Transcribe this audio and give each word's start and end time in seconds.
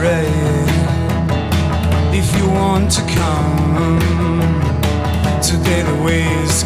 raid 0.00 0.68
if 2.14 2.26
you 2.36 2.48
want 2.48 2.90
to 2.90 3.02
come. 3.02 4.00
Today 5.42 5.82
the 5.82 5.96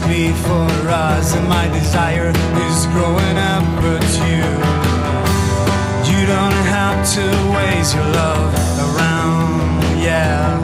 clear 0.04 0.34
for 0.34 0.70
us, 0.88 1.34
and 1.34 1.48
my 1.48 1.66
desire 1.68 2.30
is 2.66 2.86
growing 2.94 3.36
up, 3.52 3.64
but 3.82 4.06
you, 4.26 4.44
you 6.10 6.26
don't 6.26 6.60
have 6.76 6.98
to 7.14 7.24
waste 7.56 7.94
your 7.96 8.08
love 8.22 8.52
around, 8.86 10.00
yeah. 10.00 10.58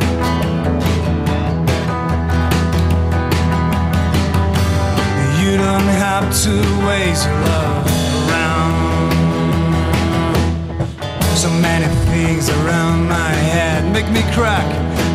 You 5.40 5.56
don't 5.56 5.90
have 6.04 6.26
to 6.44 6.52
waste 6.86 7.26
your 7.26 7.40
love 7.40 7.65
So 11.36 11.50
many 11.50 11.86
things 12.10 12.48
around 12.48 13.08
my 13.08 13.28
head 13.28 13.92
make 13.92 14.10
me 14.10 14.22
crack 14.32 14.64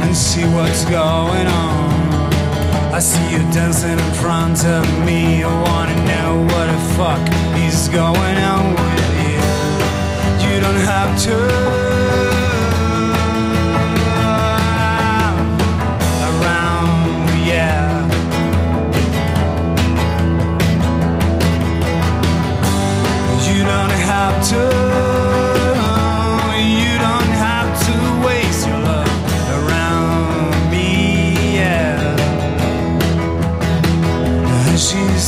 and 0.04 0.16
see 0.16 0.46
what's 0.46 0.86
going 0.86 1.48
on. 1.48 1.92
I 2.94 3.00
see 3.00 3.26
you 3.34 3.40
dancing 3.52 3.98
in 3.98 4.14
front 4.22 4.64
of 4.64 4.86
me. 5.04 5.44
I 5.44 5.52
wanna 5.68 5.96
know 6.06 6.44
what 6.54 6.68
the 6.68 6.80
fuck 6.96 7.26
is 7.58 7.88
going 7.90 8.38
on 8.38 8.74
with 8.76 9.08
you. 9.26 9.42
You 10.46 10.62
don't 10.62 10.84
have 10.94 11.12
to. 11.26 11.36
Around, 16.30 17.46
yeah. 17.52 18.06
You 23.48 23.64
don't 23.64 23.96
have 24.12 24.48
to. 24.50 25.11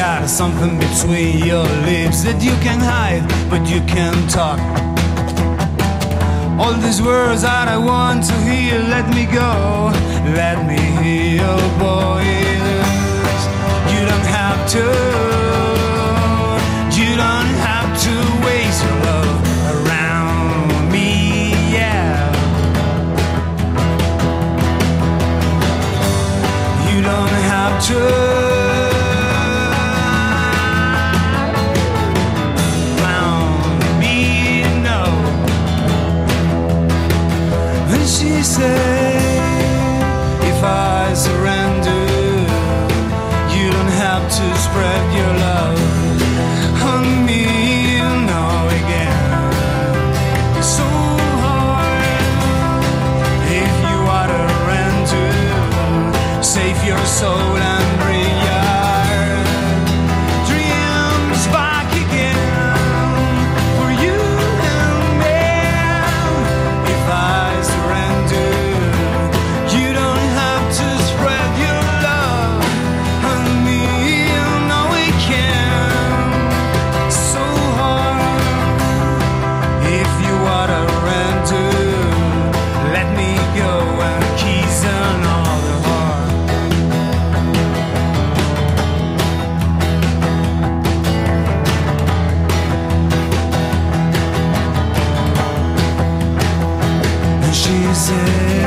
got 0.00 0.26
something 0.30 0.78
between 0.78 1.44
your 1.44 1.68
lips 1.84 2.22
that 2.24 2.42
you 2.42 2.54
can 2.64 2.80
hide, 2.80 3.20
but 3.50 3.60
you 3.68 3.80
can't 3.82 4.30
talk. 4.30 4.58
All 6.58 6.72
these 6.80 7.02
words 7.02 7.42
that 7.42 7.68
I 7.68 7.76
want 7.76 8.24
to 8.24 8.36
hear, 8.48 8.78
let 8.94 9.06
me 9.14 9.24
go, 9.26 9.92
let 10.40 10.56
me 10.66 10.80
hear 11.02 11.44
your 11.44 11.62
voice. 11.76 13.42
You 13.92 14.00
don't 14.10 14.28
have 14.40 14.60
to, 14.74 14.84
you 16.96 17.10
don't 17.24 17.52
have 17.68 17.90
to 18.06 18.14
waste 18.46 18.80
your 18.86 18.96
love 19.08 19.36
around 19.76 20.90
me, 20.94 21.52
yeah. 21.76 22.16
You 26.88 27.02
don't 27.02 27.36
have 27.52 27.74
to. 27.88 28.19
fazer. 98.00 98.59